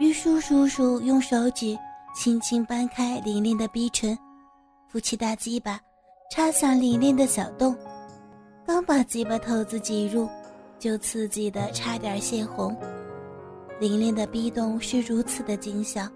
[0.00, 1.78] 玉树叔叔用手指
[2.16, 4.18] 轻轻掰开玲玲的逼唇，
[4.88, 5.80] 扶起大鸡巴，
[6.32, 7.76] 插向玲玲的小洞。
[8.66, 10.28] 刚把鸡巴头子挤入，
[10.80, 12.76] 就刺激的差点泄洪。
[13.78, 16.08] 玲玲的逼洞是如此的紧小，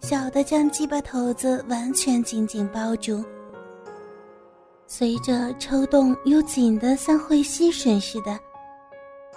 [0.00, 3.24] 小的将鸡巴头子完全紧紧包住。
[4.88, 8.36] 随着抽动，又紧的像会吸吮似的，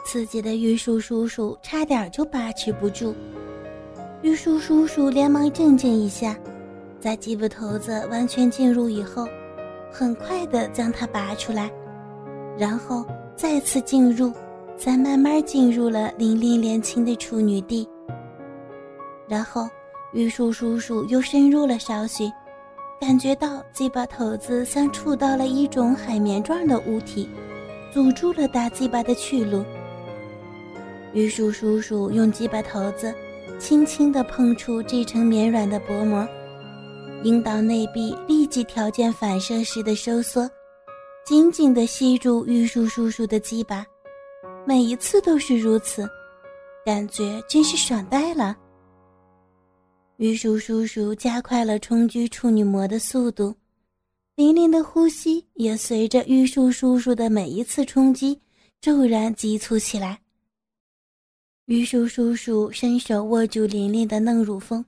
[0.03, 3.13] 刺激的玉树叔叔差点就把持不住。
[4.25, 6.35] 玉树叔叔连忙镇静一下，
[6.99, 9.27] 在鸡巴头子完全进入以后，
[9.91, 11.71] 很快的将它拔出来，
[12.57, 14.33] 然后再次进入。
[14.77, 17.87] 再慢慢进入了玲玲年轻的处女地，
[19.27, 19.69] 然后
[20.11, 22.29] 玉树叔叔又深入了少许，
[22.99, 27.29] 感觉到鸡巴头子像触到了一种海绵状的物体，
[27.93, 29.63] 阻住了大鸡巴的去路。
[31.13, 33.13] 玉树叔叔用鸡巴头子
[33.59, 36.27] 轻轻地碰触这层绵软的薄膜，
[37.23, 40.49] 阴道内壁立即条件反射似的收缩，
[41.25, 43.85] 紧紧地吸住玉树叔叔的鸡巴。
[44.65, 46.07] 每一次都是如此，
[46.85, 48.55] 感觉真是爽呆了。
[50.17, 53.53] 玉树叔叔加快了冲击处女膜的速度，
[54.35, 58.39] 玲玲的呼吸也随着玉树叔叔的每一次冲击
[58.81, 60.19] 骤然急促起来。
[61.65, 64.85] 玉树叔叔伸手握住玲玲的嫩乳峰，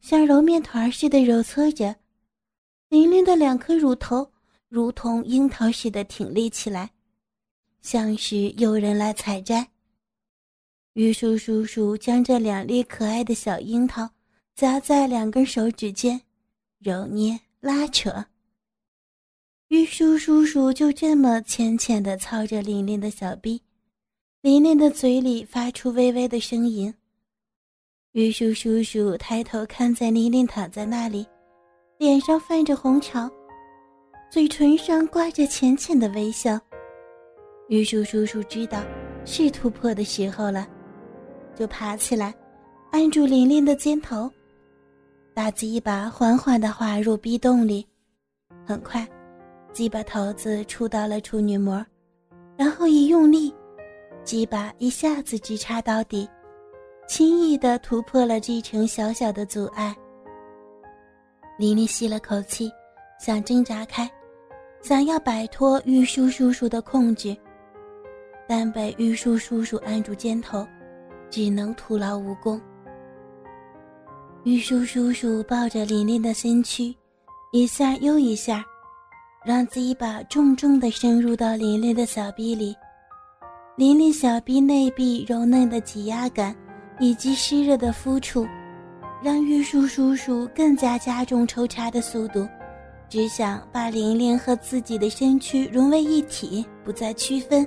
[0.00, 1.94] 像揉面团似的揉搓着，
[2.88, 4.28] 玲玲的两颗乳头
[4.68, 6.90] 如同樱桃似的挺立起来。
[7.80, 9.70] 像是有人来采摘。
[10.94, 14.10] 玉树叔叔将这两粒可爱的小樱桃
[14.56, 16.20] 夹在两根手指间，
[16.80, 18.26] 揉捏拉扯。
[19.68, 23.62] 玉树叔叔就这么浅浅的操着玲玲的小臂，
[24.42, 26.92] 琳琳的嘴里发出微微的声音。
[28.12, 31.26] 玉树叔叔抬头看在琳琳躺在那里，
[31.98, 33.30] 脸上泛着红潮，
[34.30, 36.58] 嘴唇上挂着浅浅的微笑。
[37.68, 38.82] 玉树叔叔知道
[39.26, 40.66] 是突破的时候了，
[41.54, 42.34] 就爬起来，
[42.92, 44.30] 按住琳琳的肩头，
[45.34, 47.86] 大鸡巴缓缓地滑入逼洞里。
[48.64, 49.06] 很快，
[49.70, 51.84] 鸡巴头子触到了处女膜，
[52.56, 53.52] 然后一用力，
[54.24, 56.28] 鸡巴一下子直插到底，
[57.08, 59.94] 轻易地突破了这层小小的阻碍。
[61.58, 62.70] 琳琳吸了口气，
[63.18, 64.08] 想挣扎开，
[64.82, 67.36] 想要摆脱玉树叔叔的控制。
[68.46, 70.66] 但被玉树叔叔按住肩头，
[71.30, 72.60] 只能徒劳无功。
[74.44, 76.94] 玉树叔叔抱着琳琳的身躯，
[77.52, 78.64] 一下又一下，
[79.44, 82.74] 让鸡巴重重地深入到琳琳的小臂里。
[83.80, 86.54] 琳琳小臂内壁柔嫩的挤压感，
[86.98, 88.46] 以及湿热的肤触，
[89.22, 92.46] 让玉树叔叔更加加重抽插的速度，
[93.08, 97.66] 只想把琳琳和自己的身躯融为一体，不再区分。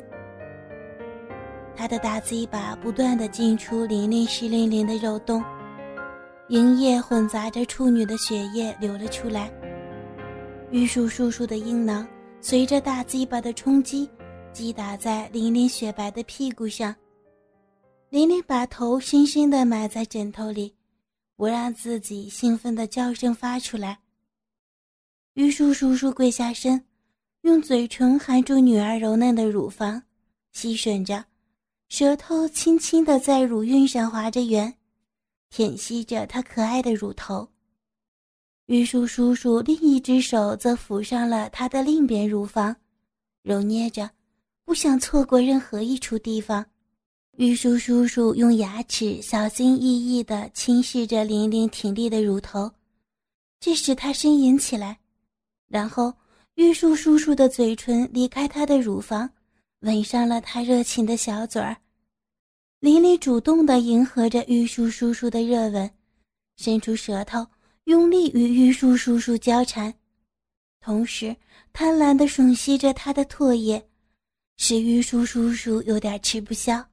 [1.75, 5.43] 他的大鸡巴不断的进出玲玲湿淋淋的肉洞，
[6.49, 9.51] 营液混杂着处女的血液流了出来。
[10.69, 12.07] 玉树叔叔的阴囊
[12.39, 14.07] 随着大鸡巴的冲击，
[14.53, 16.95] 击打在玲玲雪白的屁股上。
[18.09, 20.73] 玲玲把头深深的埋在枕头里，
[21.35, 23.99] 不让自己兴奋的叫声发出来。
[25.33, 26.85] 玉树叔叔跪下身，
[27.41, 30.01] 用嘴唇含住女儿柔嫩的乳房，
[30.51, 31.25] 吸吮着。
[31.89, 34.73] 舌头轻轻地在乳晕上划着圆，
[35.49, 37.49] 舔吸着她可爱的乳头。
[38.67, 42.75] 玉树叔叔另一只手则抚上了她的另一边乳房，
[43.41, 44.09] 揉捏着，
[44.73, 46.65] 不想错过任何一处地方。
[47.37, 52.71] 玉树叔叔用牙齿小心翼翼地轻视着玲玲挺立的乳头，
[53.59, 54.97] 这使她呻吟起来。
[55.67, 56.11] 然后，
[56.55, 59.29] 玉树叔叔的嘴唇离开她的乳房，
[59.81, 61.77] 吻上了她热情的小嘴儿。
[62.79, 65.87] 琳琳主动地迎合着玉树叔叔的热吻，
[66.57, 67.45] 伸出舌头，
[67.83, 69.93] 用力与玉树叔叔交缠，
[70.81, 71.35] 同时
[71.71, 73.87] 贪婪地吮吸着他的唾液，
[74.57, 76.83] 使玉树叔叔有点吃不消。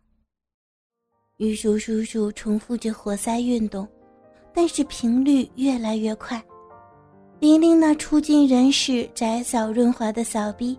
[1.37, 3.87] 玉树叔叔重复着活塞运动，
[4.53, 6.43] 但是频率越来越快。
[7.39, 10.79] 玲玲那初尽人事、窄小润滑的小臂，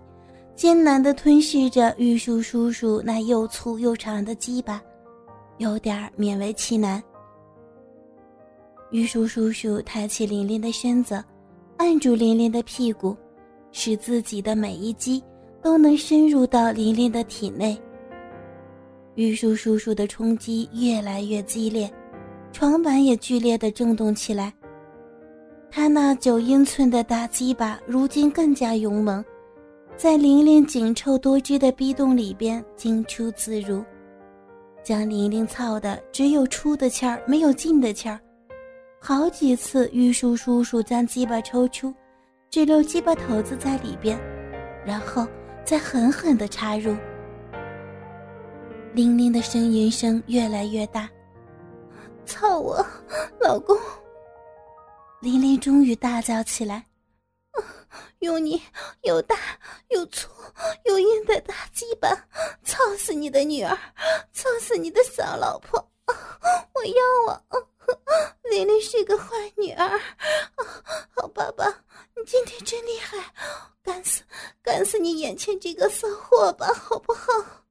[0.54, 4.82] 艰难地吞噬着玉树叔叔那又粗又长的鸡巴。
[5.58, 7.02] 有点勉为其难。
[8.90, 11.22] 玉树叔叔抬起琳琳的身子，
[11.76, 13.16] 按住琳琳的屁股，
[13.70, 15.22] 使自己的每一击
[15.62, 17.80] 都能深入到琳琳的体内。
[19.14, 21.90] 玉树叔叔的冲击越来越激烈，
[22.50, 24.52] 床板也剧烈的震动起来。
[25.70, 29.24] 他那九英寸的大鸡巴如今更加勇猛，
[29.96, 33.84] 在玲玲紧凑多汁的逼洞里边进出自如，
[34.82, 38.18] 将玲玲操的只有出的气儿，没有进的气儿。
[38.98, 41.92] 好几次，玉树叔叔将鸡巴抽出，
[42.50, 44.18] 只留鸡巴头子在里边，
[44.86, 45.26] 然后
[45.64, 46.96] 再狠狠地插入。
[48.94, 51.08] 玲玲的呻吟声越来越大，
[52.26, 52.84] 操我，
[53.40, 53.78] 老公！
[55.20, 56.84] 玲玲终于大叫起来
[58.20, 58.60] ：“用你
[59.02, 59.36] 又大
[59.88, 60.28] 又粗
[60.84, 62.08] 又硬的大鸡巴，
[62.64, 63.78] 操死你的女儿，
[64.32, 65.90] 操死你的小老婆！
[66.74, 67.42] 我要啊！
[68.50, 69.26] 玲玲是个坏
[69.56, 69.88] 女儿，
[71.14, 71.66] 好爸爸，
[72.14, 73.31] 你今天真厉害，
[75.02, 77.66] 你眼前这个骚货吧，好不好？”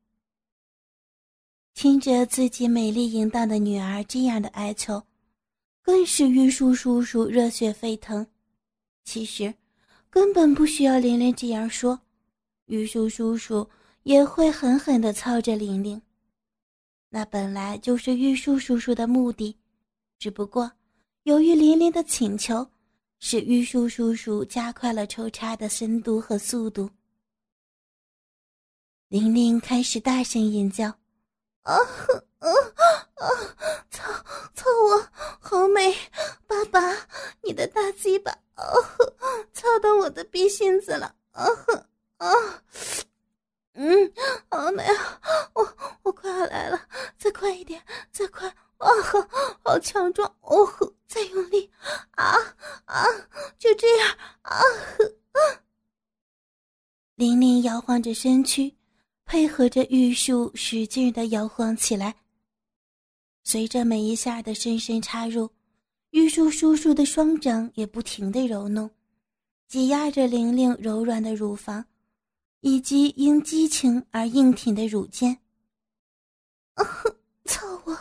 [1.74, 5.02] 听着自己美丽淫荡的女儿这样的哀求。
[5.84, 8.26] 更是玉树叔叔热血沸腾。
[9.04, 9.52] 其实，
[10.12, 12.00] 根本不需要玲玲这样说，
[12.68, 13.68] 玉树叔叔
[14.04, 16.00] 也会狠狠地操着玲玲。
[17.10, 19.58] 那本来就是玉树叔叔的目的，
[20.20, 20.72] 只不过
[21.24, 22.66] 由于玲玲的请求，
[23.20, 26.88] 使玉树叔叔加快了抽插的深度和速度。
[29.12, 30.88] 玲玲开始大声吟叫
[31.64, 31.76] ：“啊！”
[32.40, 32.48] 啊
[33.16, 33.28] 啊！
[33.92, 34.10] 操
[34.54, 35.06] 操我，
[35.42, 35.94] 好美！
[36.48, 36.80] 爸爸，
[37.42, 38.64] 你的大鸡巴，哦，
[39.52, 41.14] 操到我的逼心子了！
[41.32, 41.46] 啊
[42.20, 42.34] 啊！
[43.74, 44.14] 嗯，
[44.50, 45.20] 好美啊！
[45.56, 46.82] 我我快要来了，
[47.18, 48.48] 再快一点，再快！
[48.78, 48.88] 啊，
[49.62, 50.34] 好强壮！
[50.40, 50.66] 哦，
[51.06, 51.70] 再用力！
[52.12, 52.34] 啊
[52.86, 53.06] 啊！
[53.60, 54.18] 就这样！
[54.44, 54.56] 啊
[55.34, 55.40] 啊！
[57.16, 58.74] 玲玲摇晃着身躯，
[59.26, 62.16] 配合着玉树使劲的摇晃起来。
[63.44, 65.50] 随着每一下的深深插入，
[66.12, 68.90] 玉树叔叔的双掌也不停的揉弄，
[69.68, 71.86] 挤压着玲玲柔软的乳房，
[72.60, 75.38] 以及因激情而硬挺的乳尖。
[77.46, 77.98] 操我，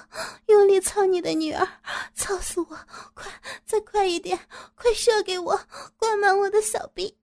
[0.47, 1.67] 用力操你的女儿，
[2.15, 2.67] 操死我！
[3.15, 3.33] 快，
[3.65, 4.39] 再快一点，
[4.75, 5.61] 快射给我，
[5.97, 7.17] 灌满我的小臂！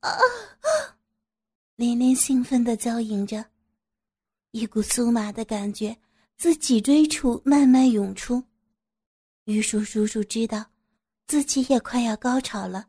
[0.00, 0.18] 啊啊！
[1.80, 3.42] 玲玲兴奋地娇吟着，
[4.50, 5.96] 一股酥麻的感觉。
[6.36, 8.44] 自脊椎处慢慢涌出，
[9.46, 10.62] 玉树叔叔知道
[11.26, 12.86] 自己也快要高潮了。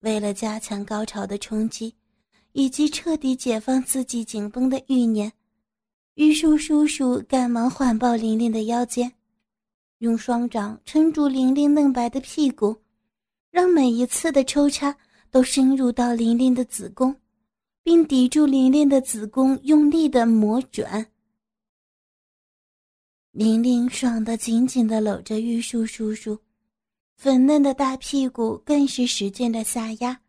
[0.00, 1.94] 为了加强高潮的冲击，
[2.52, 5.30] 以及彻底解放自己紧绷的欲念，
[6.14, 9.12] 玉树叔叔赶忙环抱玲玲的腰间，
[9.98, 12.74] 用双掌撑住玲玲嫩白的屁股，
[13.50, 14.96] 让每一次的抽插
[15.30, 17.14] 都深入到玲玲的子宫，
[17.82, 21.06] 并抵住玲玲的子宫用力的磨转。
[23.32, 26.38] 玲玲爽的紧紧的搂着玉树叔叔，
[27.16, 30.20] 粉嫩的大屁股更是使劲的下压，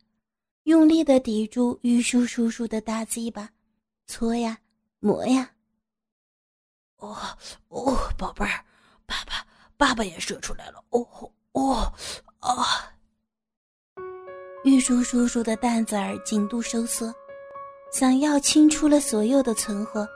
[0.63, 3.49] 用力的抵住玉树叔叔的大鸡巴，
[4.07, 4.57] 搓呀，
[4.99, 5.51] 磨呀。
[6.97, 7.15] 哦
[7.67, 8.65] 哦，宝贝儿，
[9.05, 9.45] 爸爸
[9.75, 10.81] 爸爸也射出来了。
[10.91, 11.93] 哦哦
[12.39, 12.95] 啊！
[14.63, 17.13] 玉树叔叔的蛋子儿紧度收缩，
[17.93, 20.07] 想要清出了所有的存货。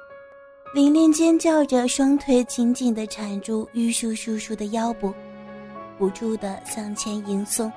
[0.74, 5.14] 玲玲尖叫着，双腿紧紧地缠住玉树叔叔的腰部，
[5.96, 7.72] 不住地向前迎送，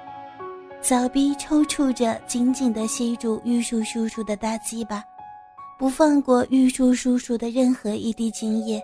[0.81, 5.05] 小逼抽搐着，紧紧地吸住玉树叔叔的大鸡巴，
[5.79, 8.83] 不放过玉树叔叔的任何一滴精液。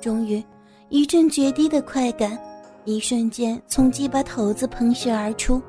[0.00, 0.42] 终于，
[0.90, 2.38] 一阵绝堤的快感，
[2.84, 5.60] 一瞬间从鸡巴头子喷射而出，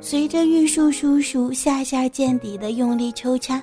[0.00, 3.62] 随着玉树叔叔下下见底的用力抽插，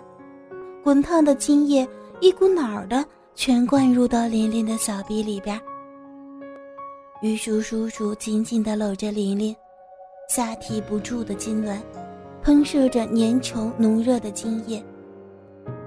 [0.83, 1.87] 滚烫的精液。
[2.19, 3.03] 一股脑儿的
[3.35, 5.59] 全灌入到琳琳的小臂里边。
[7.21, 9.53] 玉树叔叔紧紧地搂着琳琳，
[10.29, 11.79] 下体不住的痉挛，
[12.41, 14.81] 喷射着粘稠浓热的精液。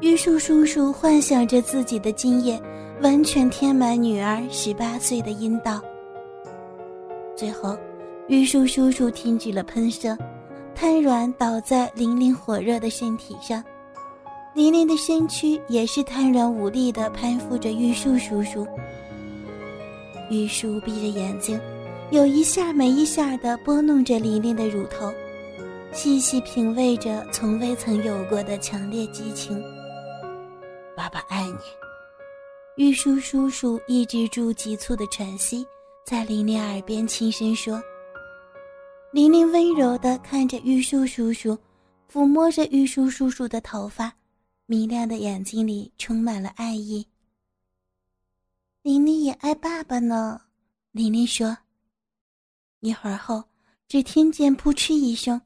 [0.02, 2.60] 玉树叔叔幻想着自己的精液
[3.00, 5.80] 完全填满女儿十八岁的阴道。
[7.34, 7.74] 最后，
[8.28, 10.14] 玉树叔叔停止了喷射，
[10.76, 13.64] 瘫软倒在琳琳火热的身体上。
[14.54, 18.66] 琳琳的身躯也是瘫软无力的攀附着玉树叔叔。
[20.30, 21.58] 玉树闭着眼睛，
[22.10, 25.10] 有一下没一下的拨弄着琳琳的乳头，
[25.92, 29.58] 细细品味着从未曾有过的强烈激情。
[30.94, 32.84] 爸爸爱你。
[32.84, 35.66] 玉树叔叔抑制住急促的喘息，
[36.04, 37.80] 在琳琳耳边轻声说。
[39.16, 41.56] 玲玲温柔地看着玉树叔叔，
[42.12, 44.14] 抚摸着玉树叔叔的头发。
[44.66, 47.02] 明亮的眼睛里充满了爱意。
[48.82, 50.38] 玲玲也爱爸爸呢，
[50.92, 51.56] 玲玲说。
[52.80, 53.42] 一会儿后，
[53.88, 55.40] 只听见扑哧一声，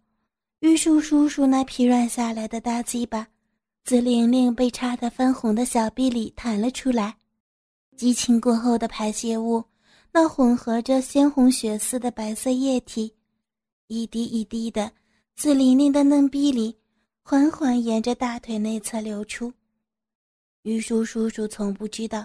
[0.58, 3.24] 玉树叔叔那疲软下来的大鸡巴，
[3.84, 7.16] 自玲玲被插得翻红的小臂里弹了出来。
[7.96, 9.62] 激情过后的排泄物，
[10.10, 13.14] 那混合着鲜红血丝的白色液体，
[13.90, 14.88] 一滴一滴的
[15.34, 16.72] 自玲玲的嫩逼里，
[17.22, 19.52] 缓缓沿着大腿内侧流出。
[20.62, 22.24] 玉树叔叔从不知道，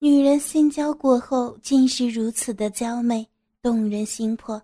[0.00, 3.24] 女人性交过后竟是如此的娇媚
[3.62, 4.60] 动人心魄。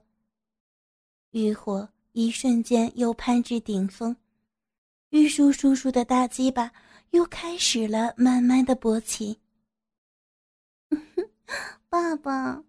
[1.30, 4.14] 欲火一瞬间又攀至顶峰，
[5.10, 6.68] 玉树叔叔的大鸡巴
[7.10, 9.38] 又开始了慢慢的勃起。
[11.88, 12.60] 爸爸，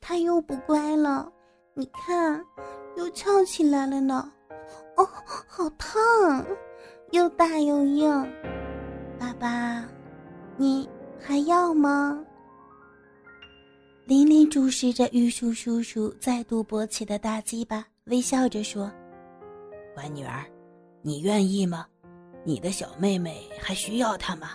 [0.00, 1.32] 他又不乖了，
[1.74, 2.44] 你看，
[2.96, 4.30] 又翘起来了呢。
[4.96, 5.08] 哦，
[5.48, 6.44] 好烫，
[7.12, 8.08] 又大又硬。
[9.18, 9.84] 爸爸，
[10.56, 10.88] 你
[11.18, 12.22] 还要吗？
[14.04, 18.90] 琳琳注视着玉树叔叔再度勃起的大鸡巴，微笑着说
[19.94, 20.44] ：“乖女儿，
[21.00, 21.86] 你愿意吗？
[22.44, 24.50] 你的小妹妹还需要他吗？”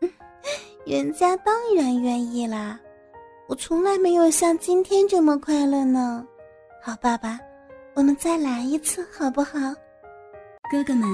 [0.86, 2.78] 人家当然愿意啦，
[3.48, 6.26] 我从来没有像今天这么快乐呢。
[6.82, 7.38] 好，爸爸，
[7.94, 9.52] 我们再来一次好不好？
[10.68, 11.08] 哥哥们，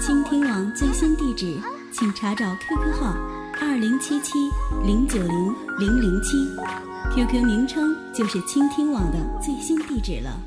[0.00, 1.60] 倾听网最新地址，
[1.92, 3.14] 请查找 QQ 号
[3.60, 4.38] 二零七七
[4.82, 6.38] 零九零零零七
[7.14, 10.40] ，QQ 名称就是倾听网的最新地址了。